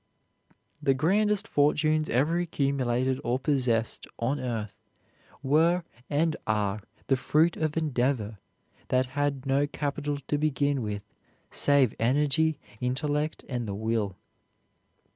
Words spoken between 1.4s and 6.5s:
fortunes ever accumulated or possessed on earth were and